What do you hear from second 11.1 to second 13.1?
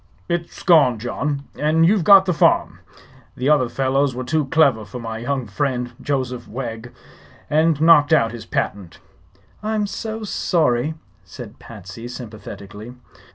said Patsy, sympathetically.